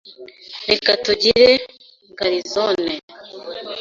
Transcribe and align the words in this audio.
Reka 0.69 0.91
tugire 1.05 1.49
garizone. 2.17 2.93